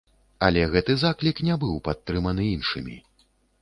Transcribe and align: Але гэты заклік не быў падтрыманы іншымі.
Але 0.47 0.63
гэты 0.71 0.95
заклік 1.03 1.43
не 1.51 1.59
быў 1.67 1.79
падтрыманы 1.91 2.53
іншымі. 2.57 3.03